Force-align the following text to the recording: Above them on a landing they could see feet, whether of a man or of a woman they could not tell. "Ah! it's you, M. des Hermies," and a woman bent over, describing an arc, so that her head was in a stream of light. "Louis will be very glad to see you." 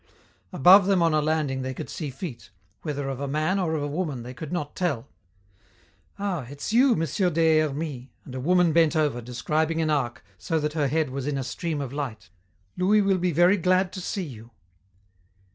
Above 0.51 0.87
them 0.87 0.99
on 1.03 1.13
a 1.13 1.21
landing 1.21 1.61
they 1.61 1.75
could 1.75 1.87
see 1.87 2.09
feet, 2.09 2.49
whether 2.81 3.07
of 3.07 3.19
a 3.19 3.27
man 3.27 3.59
or 3.59 3.75
of 3.75 3.83
a 3.83 3.87
woman 3.87 4.23
they 4.23 4.33
could 4.33 4.51
not 4.51 4.75
tell. 4.75 5.07
"Ah! 6.17 6.47
it's 6.49 6.73
you, 6.73 6.93
M. 6.93 7.01
des 7.33 7.59
Hermies," 7.61 8.07
and 8.25 8.33
a 8.33 8.39
woman 8.39 8.73
bent 8.73 8.95
over, 8.95 9.21
describing 9.21 9.79
an 9.79 9.91
arc, 9.91 10.25
so 10.39 10.59
that 10.59 10.73
her 10.73 10.87
head 10.87 11.11
was 11.11 11.27
in 11.27 11.37
a 11.37 11.43
stream 11.43 11.79
of 11.81 11.93
light. 11.93 12.31
"Louis 12.75 13.03
will 13.03 13.19
be 13.19 13.31
very 13.31 13.57
glad 13.57 13.93
to 13.93 14.01
see 14.01 14.23
you." 14.25 14.49